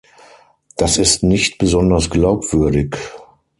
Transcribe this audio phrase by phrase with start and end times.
[0.77, 2.97] Das ist nicht besonders glaubwürdig.